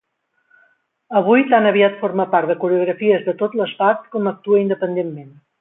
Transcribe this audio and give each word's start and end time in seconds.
Avui 1.19 1.43
tan 1.51 1.67
aviat 1.73 1.99
forma 2.01 2.27
part 2.33 2.53
de 2.53 2.57
coreografies 2.65 3.29
de 3.31 3.39
tot 3.45 3.61
l'esbart 3.63 4.11
com 4.17 4.35
actua 4.37 4.67
independentment. 4.67 5.35